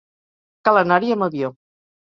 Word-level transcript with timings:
Cal 0.69 0.81
anar-hi 0.81 1.13
amb 1.17 1.29
avió. 1.29 1.55